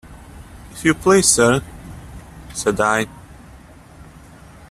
[0.71, 1.61] "If you please, sir,"
[2.55, 3.05] said I.